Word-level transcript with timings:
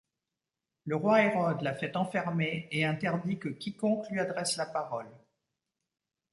Le 0.85 0.95
roi 0.95 1.21
Hérode 1.21 1.61
l'a 1.61 1.75
fait 1.75 1.95
enfermer 1.95 2.67
et 2.71 2.83
interdit 2.85 3.37
que 3.37 3.49
quiconque 3.49 4.09
lui 4.09 4.19
adresse 4.19 4.57
la 4.57 4.65
parole. 4.65 5.11